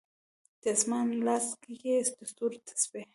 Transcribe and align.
د 0.61 0.63
اسمان 0.75 1.07
لاس 1.25 1.45
کې 1.61 1.71
یې 1.85 1.95
د 2.17 2.19
ستورو 2.29 2.57
تسبې 2.67 3.03